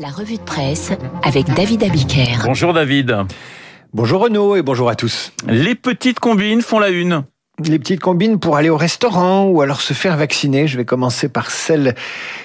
La 0.00 0.08
revue 0.08 0.36
de 0.36 0.42
presse 0.42 0.92
avec 1.22 1.46
David 1.54 1.84
Abiker. 1.84 2.38
Bonjour 2.44 2.72
David. 2.72 3.16
Bonjour 3.92 4.22
Renaud 4.22 4.56
et 4.56 4.62
bonjour 4.62 4.88
à 4.88 4.96
tous. 4.96 5.32
Les 5.46 5.76
petites 5.76 6.18
combines 6.18 6.62
font 6.62 6.80
la 6.80 6.88
une 6.88 7.24
les 7.62 7.78
petites 7.78 8.00
combines 8.00 8.40
pour 8.40 8.56
aller 8.56 8.68
au 8.68 8.76
restaurant 8.76 9.44
ou 9.44 9.62
alors 9.62 9.80
se 9.80 9.94
faire 9.94 10.16
vacciner. 10.16 10.66
Je 10.66 10.76
vais 10.76 10.84
commencer 10.84 11.28
par 11.28 11.52
celle 11.52 11.94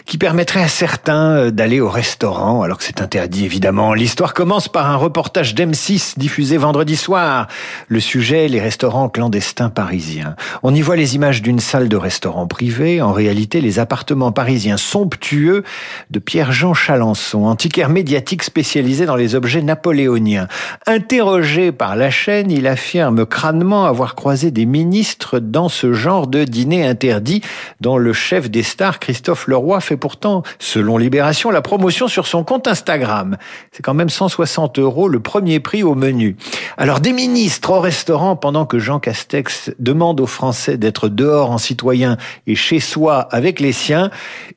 qui 0.06 0.20
permettrait 0.20 0.62
à 0.62 0.68
certains 0.68 1.32
euh, 1.32 1.52
d'aller 1.52 1.80
au 1.80 1.90
restaurant, 1.90 2.62
alors 2.62 2.78
que 2.78 2.84
c'est 2.84 3.02
interdit 3.02 3.44
évidemment. 3.44 3.96
L'histoire 3.96 4.36
commence 4.36 4.68
par 4.68 4.88
un 4.88 4.98
reportage 4.98 5.56
d'M6 5.56 6.20
diffusé 6.20 6.58
vendredi 6.58 6.96
soir. 6.96 7.48
Le 7.88 8.00
sujet, 8.00 8.48
les 8.48 8.62
restaurants 8.62 9.10
clandestins 9.10 9.70
parisiens. 9.70 10.36
On 10.62 10.76
y 10.76 10.82
voit 10.82 10.96
les 10.96 11.16
images 11.16 11.42
d'une 11.42 11.60
salle 11.60 11.90
de 11.90 11.98
restaurant 11.98 12.46
privé. 12.46 13.02
En 13.02 13.12
réalité, 13.12 13.62
les 13.62 13.80
appartements 13.80 14.32
parisiens 14.32 14.78
somptueux 14.78 15.64
de 16.12 16.20
Pierre-Jean 16.20 16.76
Chalençon, 16.76 17.46
antiquaire 17.46 17.90
médiatique 17.90 18.44
spécialisé 18.44 19.08
dans 19.08 19.16
les 19.16 19.34
objets 19.34 19.64
napoléoniens. 19.64 20.48
Interrogé 20.86 21.72
par 21.72 21.96
la 21.96 22.12
chaîne, 22.12 22.52
il 22.52 22.68
affirme 22.68 23.26
crânement 23.26 23.86
avoir 23.86 24.14
croisé 24.14 24.52
des 24.52 24.68
mini 24.68 24.99
dans 25.42 25.70
ce 25.70 25.94
genre 25.94 26.28
de 26.28 26.44
dîner 26.44 26.86
interdit 26.86 27.42
dont 27.82 27.98
le 27.98 28.14
chef 28.14 28.50
des 28.50 28.64
stars, 28.64 29.00
Christophe 29.00 29.48
Leroy, 29.48 29.80
fait 29.82 29.98
pourtant, 29.98 30.44
selon 30.60 30.98
Libération, 30.98 31.52
la 31.52 31.62
promotion 31.62 32.08
sur 32.08 32.28
son 32.28 32.44
compte 32.44 32.68
Instagram. 32.68 33.38
C'est 33.72 33.84
quand 33.84 33.94
même 33.94 34.10
160 34.10 34.80
euros 34.80 35.08
le 35.08 35.20
premier 35.20 35.60
prix 35.60 35.84
au 35.84 35.96
menu. 35.96 36.36
Alors 36.78 37.00
des 37.00 37.14
ministres 37.14 37.72
au 37.72 37.80
restaurant 37.80 38.36
pendant 38.36 38.66
que 38.66 38.80
Jean 38.80 39.00
Castex 39.00 39.72
demande 39.80 40.20
aux 40.20 40.28
Français 40.28 40.78
d'être 40.78 41.10
dehors 41.10 41.52
en 41.52 41.58
citoyen 41.58 42.18
et 42.48 42.56
chez 42.56 42.80
soi 42.80 43.20
avec 43.32 43.60
les 43.60 43.72
siens. 43.72 44.10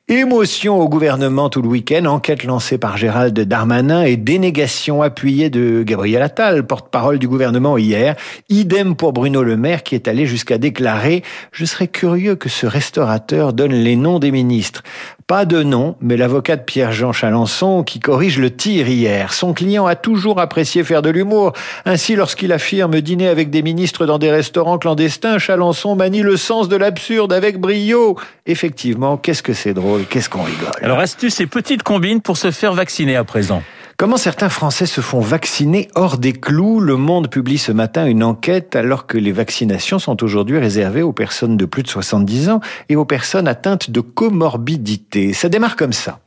Émotion 0.07 0.79
au 0.79 0.89
gouvernement 0.89 1.49
tout 1.49 1.61
le 1.61 1.67
week-end, 1.67 2.05
enquête 2.05 2.43
lancée 2.43 2.77
par 2.77 2.97
Gérald 2.97 3.39
Darmanin 3.39 4.03
et 4.03 4.17
dénégation 4.17 5.01
appuyée 5.01 5.49
de 5.49 5.83
Gabriel 5.83 6.21
Attal, 6.21 6.65
porte-parole 6.65 7.19
du 7.19 7.27
gouvernement 7.27 7.77
hier. 7.77 8.15
Idem 8.49 8.95
pour 8.95 9.13
Bruno 9.13 9.43
Le 9.43 9.57
Maire 9.57 9.83
qui 9.83 9.95
est 9.95 10.07
allé 10.07 10.25
jusqu'à 10.33 10.57
déclarer 10.57 11.21
Je 11.51 11.63
serais 11.63 11.87
curieux 11.87 12.35
que 12.35 12.49
ce 12.49 12.65
restaurateur 12.65 13.53
donne 13.53 13.71
les 13.71 13.95
noms 13.95 14.17
des 14.17 14.31
ministres. 14.31 14.81
Pas 15.27 15.45
de 15.45 15.61
nom, 15.61 15.95
mais 16.01 16.17
l'avocat 16.17 16.55
de 16.55 16.63
Pierre-Jean 16.63 17.13
Chalençon 17.13 17.83
qui 17.83 17.99
corrige 17.99 18.39
le 18.39 18.49
tir 18.49 18.89
hier. 18.89 19.31
Son 19.31 19.53
client 19.53 19.85
a 19.85 19.95
toujours 19.95 20.39
apprécié 20.39 20.83
faire 20.83 21.03
de 21.03 21.11
l'humour. 21.11 21.53
Ainsi, 21.85 22.15
lorsqu'il 22.15 22.51
affirme 22.51 22.99
dîner 22.99 23.27
avec 23.27 23.51
des 23.51 23.61
ministres 23.61 24.07
dans 24.07 24.17
des 24.17 24.31
restaurants 24.31 24.79
clandestins, 24.79 25.37
Chalençon 25.37 25.95
manie 25.95 26.23
le 26.23 26.35
sens 26.35 26.67
de 26.67 26.77
l'absurde 26.77 27.31
avec 27.31 27.59
brio. 27.59 28.17
Effectivement, 28.47 29.17
qu'est-ce 29.17 29.43
que 29.43 29.53
c'est 29.53 29.75
drôle, 29.75 30.05
qu'est-ce 30.05 30.29
qu'on 30.29 30.41
rigole. 30.41 30.73
Alors, 30.81 30.97
astuce 30.97 31.39
et 31.41 31.45
petites 31.45 31.83
combines 31.83 32.21
pour 32.21 32.37
se 32.37 32.49
faire 32.49 32.73
vacciner 32.73 33.15
à 33.15 33.23
présent. 33.23 33.61
Comment 33.95 34.17
certains 34.17 34.49
Français 34.49 34.87
se 34.87 35.01
font 35.01 35.19
vacciner 35.19 35.87
hors 35.93 36.17
des 36.17 36.33
clous? 36.33 36.79
Le 36.79 36.97
Monde 36.97 37.29
publie 37.29 37.59
ce 37.59 37.71
matin 37.71 38.07
une 38.07 38.23
enquête 38.23 38.75
alors 38.75 39.05
que 39.05 39.19
les 39.19 39.31
vaccinations 39.31 39.99
sont 39.99 40.23
aujourd'hui 40.23 40.57
réservées 40.57 41.03
aux 41.03 41.13
personnes 41.13 41.57
de 41.57 41.65
plus 41.65 41.83
de 41.83 41.87
70 41.87 42.49
ans 42.49 42.59
et 42.89 42.95
aux 42.95 43.05
personnes 43.05 43.47
atteintes 43.47 43.91
de 43.91 44.01
comorbidité. 44.01 45.33
Ça 45.33 45.47
démarre 45.47 45.75
comme 45.75 45.93
ça. 45.93 46.19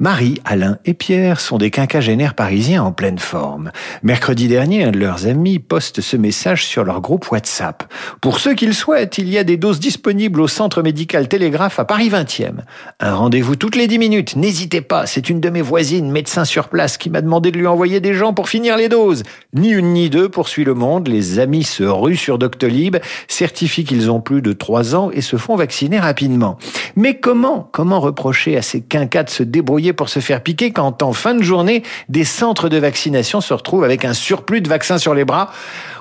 Marie, 0.00 0.40
Alain 0.44 0.78
et 0.84 0.94
Pierre 0.94 1.38
sont 1.38 1.56
des 1.56 1.70
quinquagénaires 1.70 2.34
parisiens 2.34 2.82
en 2.82 2.92
pleine 2.92 3.18
forme. 3.18 3.70
Mercredi 4.02 4.48
dernier, 4.48 4.84
un 4.84 4.90
de 4.90 4.98
leurs 4.98 5.26
amis 5.26 5.60
poste 5.60 6.00
ce 6.00 6.16
message 6.16 6.64
sur 6.64 6.84
leur 6.84 7.00
groupe 7.00 7.30
WhatsApp. 7.30 7.84
Pour 8.20 8.40
ceux 8.40 8.54
qui 8.54 8.66
le 8.66 8.72
souhaitent, 8.72 9.18
il 9.18 9.28
y 9.28 9.38
a 9.38 9.44
des 9.44 9.56
doses 9.56 9.78
disponibles 9.78 10.40
au 10.40 10.48
centre 10.48 10.82
médical 10.82 11.28
Télégraphe 11.28 11.78
à 11.78 11.84
Paris 11.84 12.10
20e. 12.10 12.62
Un 12.98 13.14
rendez-vous 13.14 13.54
toutes 13.54 13.76
les 13.76 13.86
10 13.86 13.98
minutes. 13.98 14.36
N'hésitez 14.36 14.80
pas, 14.80 15.06
c'est 15.06 15.30
une 15.30 15.40
de 15.40 15.50
mes 15.50 15.62
voisines, 15.62 16.10
médecin 16.10 16.44
sur 16.44 16.68
place, 16.68 16.98
qui 16.98 17.08
m'a 17.08 17.20
demandé 17.20 17.52
de 17.52 17.58
lui 17.58 17.68
envoyer 17.68 18.00
des 18.00 18.14
gens 18.14 18.34
pour 18.34 18.48
finir 18.48 18.76
les 18.76 18.88
doses. 18.88 19.22
Ni 19.52 19.70
une 19.70 19.92
ni 19.92 20.10
deux, 20.10 20.28
poursuit 20.28 20.64
le 20.64 20.74
monde. 20.74 21.06
Les 21.06 21.38
amis 21.38 21.62
se 21.64 21.84
ruent 21.84 22.16
sur 22.16 22.38
Doctolib, 22.38 22.96
certifient 23.28 23.84
qu'ils 23.84 24.10
ont 24.10 24.20
plus 24.20 24.42
de 24.42 24.52
3 24.52 24.96
ans 24.96 25.10
et 25.12 25.20
se 25.20 25.36
font 25.36 25.54
vacciner 25.54 26.00
rapidement. 26.00 26.58
Mais 26.96 27.20
comment, 27.20 27.68
comment 27.70 28.00
reprocher 28.00 28.56
à 28.56 28.62
ces 28.62 28.80
quinquats 28.80 29.22
de 29.22 29.30
se 29.30 29.42
débrouiller 29.44 29.83
pour 29.92 30.08
se 30.08 30.20
faire 30.20 30.42
piquer 30.42 30.72
quand 30.72 31.02
en 31.02 31.12
fin 31.12 31.34
de 31.34 31.42
journée, 31.42 31.82
des 32.08 32.24
centres 32.24 32.68
de 32.68 32.78
vaccination 32.78 33.40
se 33.40 33.52
retrouvent 33.52 33.84
avec 33.84 34.04
un 34.04 34.14
surplus 34.14 34.60
de 34.60 34.68
vaccins 34.68 34.98
sur 34.98 35.14
les 35.14 35.24
bras. 35.24 35.50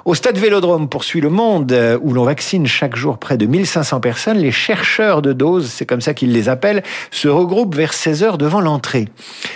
Au 0.05 0.15
stade 0.15 0.37
Vélodrome 0.37 0.89
poursuit 0.89 1.21
le 1.21 1.29
monde 1.29 1.71
euh, 1.71 1.97
où 2.01 2.13
l'on 2.13 2.25
vaccine 2.25 2.67
chaque 2.67 2.97
jour 2.97 3.17
près 3.17 3.37
de 3.37 3.45
1500 3.45 4.01
personnes. 4.01 4.37
Les 4.37 4.51
chercheurs 4.51 5.21
de 5.21 5.31
doses, 5.31 5.69
c'est 5.69 5.85
comme 5.85 6.01
ça 6.01 6.13
qu'ils 6.13 6.33
les 6.33 6.49
appellent, 6.49 6.83
se 7.09 7.29
regroupent 7.29 7.73
vers 7.73 7.93
16 7.93 8.21
heures 8.23 8.37
devant 8.37 8.59
l'entrée. 8.59 9.07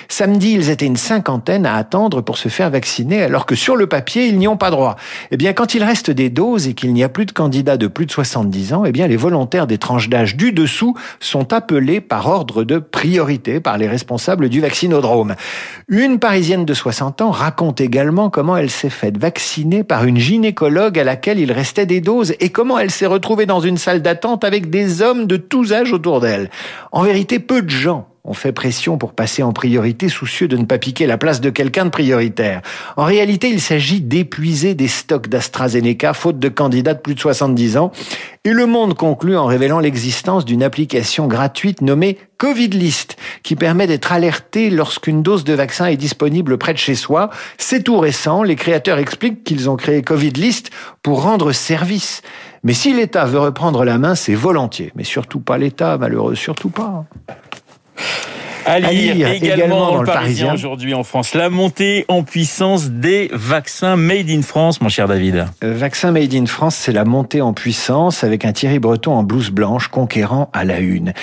Samedi, 0.08 0.54
ils 0.54 0.70
étaient 0.70 0.86
une 0.86 0.96
cinquantaine 0.96 1.66
à 1.66 1.76
attendre 1.76 2.22
pour 2.22 2.38
se 2.38 2.48
faire 2.48 2.70
vacciner 2.70 3.24
alors 3.24 3.46
que 3.46 3.56
sur 3.56 3.76
le 3.76 3.88
papier, 3.88 4.28
ils 4.28 4.38
n'y 4.38 4.48
ont 4.48 4.56
pas 4.56 4.70
droit. 4.70 4.96
Eh 5.32 5.38
bien, 5.38 5.52
quand 5.52 5.76
il 5.76 5.84
reste 5.84 6.12
des 6.12 6.30
doses 6.30 6.70
et 6.70 6.74
qu'il 6.74 6.94
n'y 6.94 7.04
a 7.04 7.10
plus 7.10 7.26
de 7.26 7.34
candidats 7.34 7.76
de 7.76 7.88
plus 7.88 8.06
de 8.06 8.12
70 8.12 8.74
ans, 8.74 8.86
eh 8.86 8.94
bien, 8.94 9.08
les 9.08 9.18
volontaires 9.18 9.68
des 9.68 9.78
tranches 9.78 10.08
d'âge 10.08 10.38
du 10.38 10.54
dessous 10.54 10.96
sont 11.20 11.52
appelés 11.52 12.00
par 12.00 12.28
ordre 12.28 12.64
de 12.64 12.78
priorité 12.78 13.60
par 13.60 13.78
les 13.78 13.90
responsables 13.90 14.17
du 14.50 14.62
vaccinodrome. 14.62 15.36
Une 15.88 16.20
Parisienne 16.20 16.66
de 16.66 16.74
60 16.74 17.22
ans 17.22 17.32
raconte 17.32 17.82
également 17.82 18.30
comment 18.30 18.58
elle 18.58 18.70
s'est 18.70 18.90
faite 18.90 19.18
vacciner 19.18 19.84
par 19.84 20.06
une 20.06 20.18
gynécologue 20.18 21.00
à 21.00 21.04
laquelle 21.04 21.40
il 21.40 21.52
restait 21.52 21.86
des 21.86 22.02
doses 22.02 22.34
et 22.40 22.50
comment 22.50 22.78
elle 22.78 22.92
s'est 22.92 23.06
retrouvée 23.06 23.46
dans 23.46 23.60
une 23.60 23.78
salle 23.78 24.02
d'attente 24.02 24.44
avec 24.44 24.70
des 24.70 25.02
hommes 25.02 25.26
de 25.28 25.38
tous 25.38 25.74
âges 25.74 25.94
autour 25.94 26.20
d'elle. 26.20 26.50
En 26.92 27.04
vérité, 27.04 27.40
peu 27.40 27.62
de 27.62 27.70
gens 27.70 28.08
on 28.28 28.34
fait 28.34 28.52
pression 28.52 28.98
pour 28.98 29.14
passer 29.14 29.42
en 29.42 29.54
priorité, 29.54 30.10
soucieux 30.10 30.50
de 30.50 30.58
ne 30.58 30.66
pas 30.66 30.78
piquer 30.78 31.08
la 31.08 31.18
place 31.18 31.40
de 31.40 31.50
quelqu'un 31.50 31.86
de 31.86 31.90
prioritaire. 31.90 32.62
En 32.98 33.06
réalité, 33.06 33.50
il 33.50 33.62
s'agit 33.62 34.02
d'épuiser 34.02 34.76
des 34.76 34.90
stocks 34.90 35.30
d'AstraZeneca, 35.30 36.14
faute 36.14 36.38
de 36.38 36.50
candidats 36.50 36.94
de 36.94 37.00
plus 37.00 37.16
de 37.16 37.20
70 37.22 37.78
ans. 37.78 37.92
Et 38.44 38.52
Le 38.52 38.66
Monde 38.66 38.96
conclut 38.96 39.38
en 39.38 39.46
révélant 39.46 39.80
l'existence 39.80 40.44
d'une 40.44 40.62
application 40.62 41.28
gratuite 41.28 41.82
nommée 41.82 42.18
Covid 42.38 42.68
List, 42.68 43.16
qui 43.44 43.56
permet 43.56 43.88
d'être 43.88 44.12
alerté 44.12 44.70
lorsqu'une 44.70 45.24
dose 45.24 45.44
de 45.44 45.54
vaccin 45.54 45.86
est 45.86 45.98
disponible 45.98 46.58
près 46.58 46.74
de 46.74 46.78
chez 46.78 46.96
soi. 46.96 47.30
C'est 47.58 47.84
tout 47.84 47.98
récent. 47.98 48.44
Les 48.44 48.56
créateurs 48.56 49.00
expliquent 49.00 49.44
qu'ils 49.44 49.70
ont 49.70 49.76
créé 49.76 50.02
Covid 50.02 50.32
List 50.32 50.70
pour 51.02 51.24
rendre 51.24 51.52
service. 51.54 52.22
Mais 52.64 52.74
si 52.74 52.94
l'État 52.94 53.26
veut 53.26 53.40
reprendre 53.40 53.86
la 53.86 53.98
main, 53.98 54.16
c'est 54.16 54.36
volontiers. 54.36 54.92
Mais 54.96 55.04
surtout 55.04 55.40
pas 55.40 55.58
l'État, 55.58 55.98
malheureux, 55.98 56.36
surtout 56.36 56.70
pas. 56.70 57.06
À 58.68 58.80
lire, 58.80 59.30
également, 59.30 59.94
dans, 59.94 60.02
le 60.02 60.06
Parisien, 60.06 60.54
aujourd'hui 60.54 60.94
en 60.94 61.04
France. 61.04 61.34
La 61.34 61.50
montée 61.50 62.04
en 62.10 62.24
puissance 62.24 62.90
des 62.90 63.30
vaccins 63.32 63.96
made 63.96 64.30
in 64.30 64.42
France, 64.42 64.82
mon 64.82 64.90
cher 64.90 65.08
David. 65.08 65.46
Euh, 65.64 65.74
vaccin 65.74 66.12
made 66.12 66.34
in 66.34 66.46
France, 66.48 66.76
c'est 66.76 66.92
la 66.92 67.06
montée 67.06 67.40
en 67.40 67.54
puissance 67.54 68.26
avec 68.26 68.44
un 68.44 68.52
Thierry 68.52 68.80
Breton 68.80 69.14
en 69.14 69.24
blouse 69.24 69.52
blanche 69.52 69.88
conquérant 69.88 70.50
à 70.52 70.66
la 70.66 70.80
une. 70.80 71.14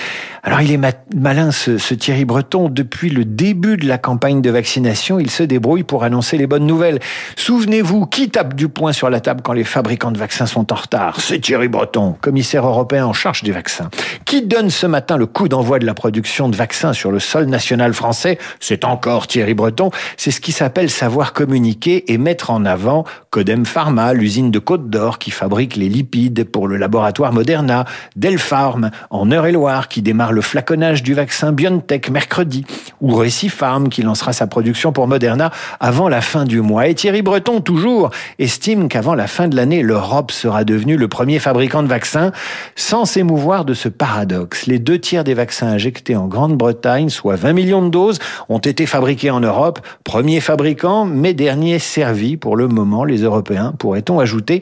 Alors 0.41 0.61
il 0.61 0.71
est 0.71 0.79
malin 1.15 1.51
ce, 1.51 1.77
ce 1.77 1.93
Thierry 1.93 2.25
Breton. 2.25 2.69
Depuis 2.69 3.11
le 3.11 3.25
début 3.25 3.77
de 3.77 3.87
la 3.87 3.99
campagne 3.99 4.41
de 4.41 4.49
vaccination, 4.49 5.19
il 5.19 5.29
se 5.29 5.43
débrouille 5.43 5.83
pour 5.83 6.03
annoncer 6.03 6.37
les 6.37 6.47
bonnes 6.47 6.65
nouvelles. 6.65 6.99
Souvenez-vous, 7.35 8.07
qui 8.07 8.29
tape 8.29 8.55
du 8.55 8.69
poing 8.69 8.91
sur 8.91 9.11
la 9.11 9.19
table 9.19 9.41
quand 9.43 9.53
les 9.53 9.63
fabricants 9.63 10.11
de 10.11 10.17
vaccins 10.17 10.47
sont 10.47 10.73
en 10.73 10.75
retard? 10.75 11.19
C'est 11.19 11.39
Thierry 11.39 11.67
Breton, 11.67 12.15
commissaire 12.21 12.65
européen 12.65 13.05
en 13.05 13.13
charge 13.13 13.43
des 13.43 13.51
vaccins. 13.51 13.89
Qui 14.25 14.41
donne 14.41 14.71
ce 14.71 14.87
matin 14.87 15.17
le 15.17 15.27
coup 15.27 15.47
d'envoi 15.47 15.77
de 15.77 15.85
la 15.85 15.93
production 15.93 16.49
de 16.49 16.55
vaccins 16.55 16.93
sur 16.93 17.11
le 17.11 17.19
sol 17.19 17.34
national 17.43 17.93
français, 17.93 18.37
c'est 18.59 18.85
encore 18.85 19.27
Thierry 19.27 19.53
Breton, 19.53 19.91
c'est 20.17 20.31
ce 20.31 20.39
qui 20.39 20.51
s'appelle 20.51 20.89
savoir 20.89 21.33
communiquer 21.33 22.11
et 22.11 22.17
mettre 22.17 22.51
en 22.51 22.65
avant 22.65 23.03
Codem 23.29 23.65
Pharma, 23.65 24.13
l'usine 24.13 24.51
de 24.51 24.59
Côte 24.59 24.89
d'Or 24.89 25.19
qui 25.19 25.31
fabrique 25.31 25.75
les 25.75 25.89
lipides 25.89 26.45
pour 26.45 26.67
le 26.67 26.77
laboratoire 26.77 27.33
Moderna, 27.33 27.85
Delpharm 28.15 28.91
en 29.09 29.29
Eure-et-Loire 29.31 29.89
qui 29.89 30.01
démarre 30.01 30.31
le 30.31 30.41
flaconnage 30.41 31.03
du 31.03 31.13
vaccin 31.13 31.51
BioNTech 31.51 32.09
mercredi, 32.09 32.65
ou 33.01 33.15
Récipharm 33.15 33.89
qui 33.89 34.03
lancera 34.03 34.31
sa 34.31 34.47
production 34.47 34.91
pour 34.91 35.07
Moderna 35.07 35.51
avant 35.79 36.07
la 36.07 36.21
fin 36.21 36.45
du 36.45 36.61
mois. 36.61 36.87
Et 36.87 36.95
Thierry 36.95 37.21
Breton, 37.21 37.59
toujours, 37.61 38.11
estime 38.39 38.87
qu'avant 38.87 39.15
la 39.15 39.27
fin 39.27 39.47
de 39.47 39.55
l'année, 39.55 39.81
l'Europe 39.81 40.31
sera 40.31 40.63
devenue 40.63 40.97
le 40.97 41.07
premier 41.07 41.39
fabricant 41.39 41.83
de 41.83 41.87
vaccins, 41.87 42.31
sans 42.75 43.05
s'émouvoir 43.05 43.65
de 43.65 43.73
ce 43.73 43.89
paradoxe. 43.89 44.67
Les 44.67 44.79
deux 44.79 44.99
tiers 44.99 45.23
des 45.23 45.33
vaccins 45.33 45.67
injectés 45.67 46.15
en 46.15 46.27
Grande-Bretagne, 46.27 47.09
soit 47.09 47.24
20 47.33 47.53
millions 47.53 47.81
de 47.81 47.89
doses, 47.89 48.19
ont 48.49 48.59
été 48.59 48.85
fabriqués 48.85 49.31
en 49.31 49.39
Europe. 49.39 49.79
Premier 50.03 50.39
fabricant, 50.39 51.05
mais 51.05 51.33
dernier 51.33 51.79
servi 51.79 52.37
pour 52.37 52.55
le 52.55 52.67
moment, 52.67 53.03
les 53.03 53.23
Européens, 53.23 53.73
pourrait-on 53.79 54.19
ajouter. 54.19 54.61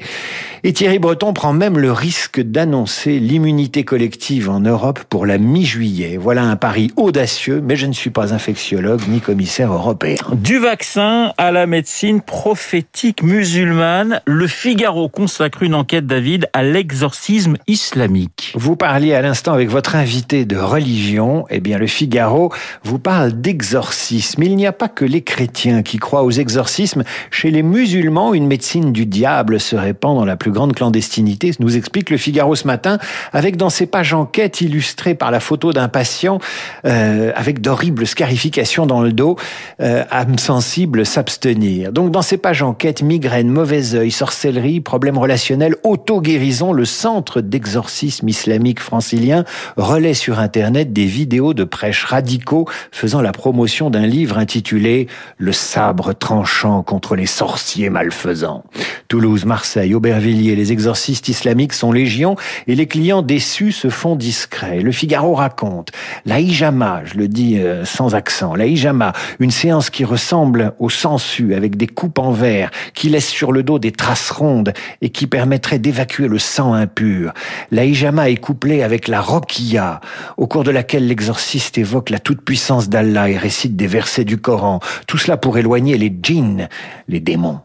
Et 0.64 0.72
Thierry 0.72 1.00
Breton 1.00 1.34
prend 1.34 1.52
même 1.52 1.78
le 1.78 1.92
risque 1.92 2.40
d'annoncer 2.40 3.20
l'immunité 3.20 3.84
collective 3.84 4.50
en 4.50 4.62
Europe 4.62 5.02
pour 5.10 5.26
la 5.26 5.38
mi-juillet. 5.38 6.18
Voilà 6.18 6.44
un 6.44 6.56
pari 6.56 6.92
audacieux, 6.96 7.62
mais 7.62 7.76
je 7.76 7.86
ne 7.86 7.94
suis 7.94 8.12
pas 8.12 8.34
infectiologue 8.34 9.02
ni 9.10 9.20
commissaire 9.20 9.74
européen. 9.74 10.16
Du 10.34 10.60
vaccin 10.60 11.34
à 11.38 11.52
la 11.52 11.68
médecine 11.68 12.22
prophétique 12.22 13.24
musulmane, 13.24 14.22
le 14.26 14.48
Figaro 14.48 15.10
consacre 15.10 15.64
une 15.64 15.76
enquête, 15.76 16.08
David, 16.08 16.48
à 16.54 16.64
l'exorcisme 16.64 17.58
islamique. 17.68 18.54
Vous 18.56 18.76
parliez 18.76 19.14
à 19.14 19.22
l'instant 19.22 19.54
avec 19.54 19.70
votre 19.70 19.96
invité 19.96 20.46
de 20.46 20.58
religion. 20.58 21.46
Eh 21.50 21.60
bien, 21.60 21.78
le 21.78 21.88
Figaro 21.88 22.43
Vous 22.84 23.00
parle 23.00 23.34
d'exorcisme. 23.34 24.44
Il 24.44 24.56
n'y 24.56 24.68
a 24.68 24.72
pas 24.72 24.88
que 24.88 25.06
les 25.06 25.22
chrétiens 25.22 25.84
qui 25.84 25.98
croient 25.98 26.24
aux 26.24 26.32
exorcismes. 26.32 27.04
Chez 27.32 27.52
les 27.52 27.64
musulmans, 27.64 28.34
une 28.34 28.48
médecine 28.48 28.92
du 28.92 29.06
diable 29.06 29.60
se 29.60 29.76
répand 29.76 30.18
dans 30.18 30.26
la 30.26 30.36
plus 30.36 30.52
grande 30.52 30.74
clandestinité, 30.74 31.52
nous 31.60 31.78
explique 31.78 32.10
le 32.10 32.18
Figaro 32.18 32.56
ce 32.56 32.68
matin, 32.68 32.98
avec 33.32 33.58
dans 33.58 33.70
ses 33.70 33.86
pages 33.86 34.14
enquêtes 34.14 34.62
illustrées 34.62 35.16
par 35.16 35.32
la 35.32 35.40
photo 35.40 35.74
d'un 35.74 35.88
patient 35.88 36.40
euh, 36.86 37.32
avec 37.36 37.62
d'horribles 37.62 38.06
scarifications 38.08 38.86
dans 38.86 39.02
le 39.02 39.14
dos, 39.14 39.38
euh, 39.82 40.04
âme 40.10 40.38
sensible 40.38 41.06
s'abstenir. 41.06 41.92
Donc 41.92 42.12
dans 42.12 42.22
ces 42.22 42.38
pages 42.38 42.62
enquêtes, 42.62 43.02
migraine, 43.02 43.50
mauvais 43.50 43.96
œil, 43.96 44.12
sorcellerie, 44.12 44.82
problèmes 44.82 45.18
relationnels, 45.18 45.76
auto-guérison, 45.84 46.74
le 46.74 46.86
centre 46.86 47.42
d'exorcisme 47.42 48.28
islamique 48.28 48.80
francilien 48.80 49.44
relaie 49.78 50.14
sur 50.14 50.40
Internet 50.40 50.94
des 50.94 51.06
vidéos 51.06 51.54
de 51.54 51.64
prêches 51.64 52.06
radicaux 52.34 52.68
faisant 52.92 53.22
la 53.22 53.32
promotion 53.32 53.92
d'un 53.92 54.08
livre 54.08 54.40
intitulé 54.40 55.08
Le 55.38 55.52
sabre 55.52 56.14
tranchant 56.14 56.82
contre 56.82 57.16
les 57.16 57.28
sorciers 57.28 57.92
malfaisants. 57.92 58.64
Toulouse, 59.08 59.46
Marseille, 59.46 59.94
Aubervilliers, 59.94 60.56
les 60.56 60.72
exorcistes 60.72 61.30
islamiques 61.30 61.74
sont 61.74 61.92
légions 61.92 62.36
et 62.66 62.74
les 62.74 62.88
clients 62.88 63.22
déçus 63.22 63.72
se 63.72 63.90
font 63.90 64.16
discrets. 64.16 64.80
Le 64.80 64.92
Figaro 64.92 65.36
raconte 65.36 65.92
la 66.26 66.40
hijama, 66.40 67.04
je 67.06 67.16
le 67.16 67.28
dis 67.28 67.60
euh, 67.60 67.86
sans 67.86 68.16
accent, 68.16 68.56
la 68.56 68.66
hijama, 68.66 69.14
une 69.40 69.52
séance 69.52 69.92
qui 69.92 70.04
ressemble 70.04 70.74
au 70.80 70.90
sensu 70.90 71.54
avec 71.54 71.78
des 71.78 71.88
coupes 71.88 72.18
en 72.18 72.32
verre 72.32 72.72
qui 72.96 73.10
laissent 73.10 73.30
sur 73.30 73.52
le 73.52 73.62
dos 73.62 73.78
des 73.78 73.92
traces 73.92 74.32
rondes 74.32 74.74
et 75.02 75.10
qui 75.10 75.28
permettrait 75.28 75.78
d'évacuer 75.78 76.28
le 76.28 76.40
sang 76.40 76.74
impur. 76.74 77.34
La 77.70 77.86
hijama 77.86 78.32
est 78.32 78.38
couplée 78.38 78.82
avec 78.82 79.08
la 79.08 79.22
roquilla, 79.22 80.02
au 80.38 80.48
cours 80.48 80.64
de 80.64 80.72
laquelle 80.72 81.08
l'exorciste 81.08 81.78
évoque 81.78 82.10
la 82.10 82.20
toute-puissance 82.24 82.90
d'Allah 82.90 83.30
et 83.30 83.38
récite 83.38 83.76
des 83.76 83.88
versets 83.88 84.26
du 84.26 84.38
Coran. 84.38 84.80
Tout 85.08 85.18
cela 85.18 85.38
pour 85.38 85.58
éloigner 85.58 85.98
les 85.98 86.14
djinns, 86.22 86.68
les 87.08 87.20
démons. 87.20 87.60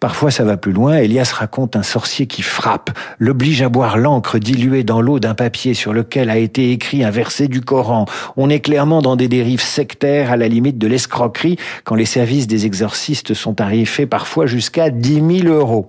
Parfois 0.00 0.30
ça 0.30 0.44
va 0.44 0.56
plus 0.56 0.72
loin, 0.72 0.96
Elias 0.96 1.32
raconte 1.34 1.76
un 1.76 1.82
sorcier 1.82 2.26
qui 2.26 2.42
frappe, 2.42 2.90
l'oblige 3.18 3.62
à 3.62 3.68
boire 3.68 3.98
l'encre 3.98 4.38
diluée 4.38 4.82
dans 4.82 5.00
l'eau 5.00 5.20
d'un 5.20 5.34
papier 5.34 5.74
sur 5.74 5.92
lequel 5.92 6.30
a 6.30 6.38
été 6.38 6.72
écrit 6.72 7.04
un 7.04 7.10
verset 7.10 7.48
du 7.48 7.60
Coran. 7.60 8.06
On 8.36 8.50
est 8.50 8.60
clairement 8.60 9.02
dans 9.02 9.16
des 9.16 9.28
dérives 9.28 9.62
sectaires 9.62 10.32
à 10.32 10.36
la 10.36 10.48
limite 10.48 10.78
de 10.78 10.86
l'escroquerie 10.86 11.56
quand 11.84 11.94
les 11.94 12.04
services 12.04 12.46
des 12.46 12.66
exorcistes 12.66 13.34
sont 13.34 13.60
arrivés 13.60 14.06
parfois 14.06 14.46
jusqu'à 14.46 14.90
10 14.90 15.42
000 15.42 15.54
euros. 15.54 15.88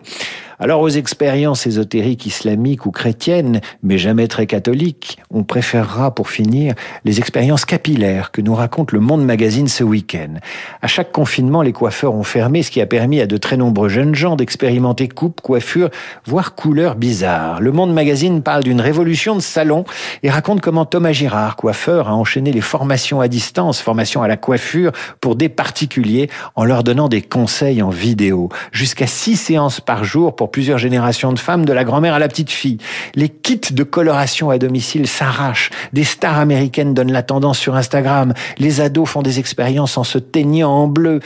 Alors 0.63 0.81
aux 0.81 0.89
expériences 0.89 1.65
ésotériques 1.65 2.27
islamiques 2.27 2.85
ou 2.85 2.91
chrétiennes, 2.91 3.61
mais 3.81 3.97
jamais 3.97 4.27
très 4.27 4.45
catholiques, 4.45 5.17
on 5.31 5.43
préférera 5.43 6.13
pour 6.13 6.29
finir 6.29 6.75
les 7.03 7.17
expériences 7.17 7.65
capillaires 7.65 8.29
que 8.29 8.41
nous 8.41 8.53
raconte 8.53 8.91
le 8.91 8.99
Monde 8.99 9.25
Magazine 9.25 9.67
ce 9.67 9.83
week-end. 9.83 10.35
À 10.83 10.85
chaque 10.85 11.11
confinement, 11.11 11.63
les 11.63 11.71
coiffeurs 11.71 12.13
ont 12.13 12.21
fermé, 12.21 12.61
ce 12.61 12.69
qui 12.69 12.79
a 12.79 12.85
permis 12.85 13.19
à 13.21 13.25
de 13.25 13.37
très 13.37 13.57
nombreux 13.57 13.89
jeunes 13.89 14.13
gens 14.13 14.35
d'expérimenter 14.35 15.07
coupe, 15.07 15.41
coiffure, 15.41 15.89
voire 16.25 16.53
couleurs 16.53 16.93
bizarres. 16.93 17.59
Le 17.59 17.71
Monde 17.71 17.91
Magazine 17.91 18.43
parle 18.43 18.61
d'une 18.61 18.81
révolution 18.81 19.35
de 19.35 19.41
salon 19.41 19.83
et 20.21 20.29
raconte 20.29 20.61
comment 20.61 20.85
Thomas 20.85 21.11
Girard, 21.11 21.55
coiffeur, 21.55 22.07
a 22.07 22.13
enchaîné 22.13 22.51
les 22.51 22.61
formations 22.61 23.19
à 23.19 23.27
distance, 23.27 23.81
formation 23.81 24.21
à 24.21 24.27
la 24.27 24.37
coiffure 24.37 24.91
pour 25.21 25.35
des 25.35 25.49
particuliers 25.49 26.29
en 26.53 26.65
leur 26.65 26.83
donnant 26.83 27.09
des 27.09 27.23
conseils 27.23 27.81
en 27.81 27.89
vidéo. 27.89 28.49
Jusqu'à 28.71 29.07
six 29.07 29.37
séances 29.37 29.81
par 29.81 30.03
jour 30.03 30.35
pour 30.35 30.50
plusieurs 30.51 30.77
générations 30.77 31.33
de 31.33 31.39
femmes, 31.39 31.65
de 31.65 31.73
la 31.73 31.83
grand-mère 31.83 32.13
à 32.13 32.19
la 32.19 32.27
petite 32.27 32.51
fille. 32.51 32.77
Les 33.15 33.29
kits 33.29 33.59
de 33.71 33.83
coloration 33.83 34.49
à 34.49 34.57
domicile 34.57 35.07
s'arrachent. 35.07 35.71
Des 35.93 36.03
stars 36.03 36.37
américaines 36.37 36.93
donnent 36.93 37.11
la 37.11 37.23
tendance 37.23 37.57
sur 37.57 37.75
Instagram. 37.75 38.33
Les 38.57 38.81
ados 38.81 39.09
font 39.09 39.21
des 39.21 39.39
expériences 39.39 39.97
en 39.97 40.03
se 40.03 40.17
teignant 40.17 40.71
en 40.71 40.87
bleu. 40.87 41.19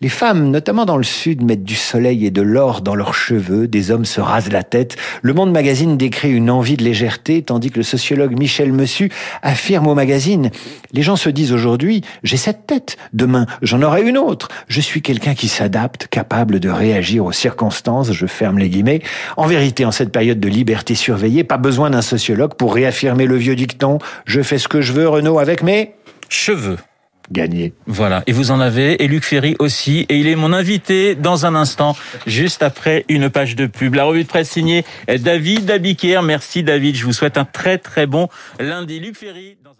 Les 0.00 0.08
femmes, 0.08 0.50
notamment 0.50 0.86
dans 0.86 0.96
le 0.96 1.04
sud, 1.04 1.42
mettent 1.42 1.64
du 1.64 1.76
soleil 1.76 2.26
et 2.26 2.30
de 2.30 2.42
l'or 2.42 2.80
dans 2.80 2.94
leurs 2.94 3.14
cheveux. 3.14 3.68
Des 3.68 3.90
hommes 3.90 4.04
se 4.04 4.20
rasent 4.20 4.50
la 4.50 4.62
tête. 4.62 4.96
Le 5.22 5.34
Monde 5.34 5.52
Magazine 5.52 5.96
décrit 5.96 6.30
une 6.30 6.50
envie 6.50 6.76
de 6.76 6.84
légèreté, 6.84 7.42
tandis 7.42 7.70
que 7.70 7.76
le 7.76 7.82
sociologue 7.82 8.38
Michel 8.38 8.72
Messu 8.72 9.10
affirme 9.42 9.86
au 9.86 9.94
magazine 9.94 10.50
Les 10.92 11.02
gens 11.02 11.16
se 11.16 11.28
disent 11.28 11.52
aujourd'hui, 11.52 12.02
j'ai 12.22 12.38
cette 12.38 12.66
tête. 12.66 12.96
Demain, 13.12 13.46
j'en 13.60 13.82
aurai 13.82 14.02
une 14.02 14.16
autre. 14.16 14.48
Je 14.68 14.80
suis 14.80 15.02
quelqu'un 15.02 15.34
qui 15.34 15.48
s'adapte, 15.48 16.06
capable 16.08 16.60
de 16.60 16.70
réagir 16.70 17.26
aux 17.26 17.32
circonstances. 17.32 18.12
Je 18.12 18.26
ferme 18.26 18.58
les 18.58 18.69
guillemets. 18.70 19.02
En 19.36 19.46
vérité, 19.46 19.84
en 19.84 19.92
cette 19.92 20.12
période 20.12 20.40
de 20.40 20.48
liberté 20.48 20.94
surveillée, 20.94 21.44
pas 21.44 21.58
besoin 21.58 21.90
d'un 21.90 22.02
sociologue 22.02 22.54
pour 22.54 22.74
réaffirmer 22.74 23.26
le 23.26 23.36
vieux 23.36 23.56
dicton 23.56 23.98
Je 24.24 24.40
fais 24.42 24.58
ce 24.58 24.68
que 24.68 24.80
je 24.80 24.92
veux, 24.92 25.08
Renaud, 25.08 25.38
avec 25.38 25.62
mes 25.62 25.94
cheveux 26.28 26.78
gagné. 27.30 27.72
Voilà, 27.86 28.22
et 28.26 28.32
vous 28.32 28.50
en 28.50 28.60
avez, 28.60 29.02
et 29.02 29.06
Luc 29.06 29.24
Ferry 29.24 29.54
aussi, 29.58 30.06
et 30.08 30.16
il 30.18 30.26
est 30.26 30.36
mon 30.36 30.52
invité 30.52 31.14
dans 31.14 31.46
un 31.46 31.54
instant, 31.54 31.96
juste 32.26 32.62
après 32.62 33.04
une 33.08 33.30
page 33.30 33.56
de 33.56 33.66
pub. 33.66 33.94
La 33.94 34.04
revue 34.04 34.24
de 34.24 34.28
presse 34.28 34.50
signée 34.50 34.84
David 35.06 35.70
Abiker. 35.70 36.22
Merci 36.22 36.62
David, 36.62 36.96
je 36.96 37.04
vous 37.04 37.12
souhaite 37.12 37.38
un 37.38 37.44
très 37.44 37.78
très 37.78 38.06
bon 38.06 38.28
lundi. 38.58 39.00
Luc 39.00 39.16
Ferry 39.16 39.56
dans 39.62 39.79